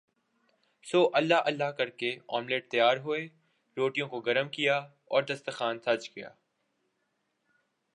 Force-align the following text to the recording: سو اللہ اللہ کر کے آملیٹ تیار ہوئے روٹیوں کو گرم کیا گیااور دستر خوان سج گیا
سو 0.85 0.99
اللہ 1.13 1.41
اللہ 1.45 1.71
کر 1.71 1.89
کے 1.89 2.15
آملیٹ 2.27 2.69
تیار 2.71 2.97
ہوئے 2.97 3.27
روٹیوں 3.77 4.07
کو 4.07 4.19
گرم 4.19 4.49
کیا 4.49 4.79
گیااور 4.79 5.23
دستر 5.23 5.51
خوان 5.51 5.79
سج 5.79 6.09
گیا 6.15 6.29